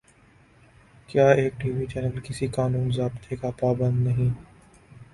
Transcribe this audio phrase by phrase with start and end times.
[1.09, 4.29] کیا ایک T V channel کسی قانون ضابطے کا پابند نہیں؟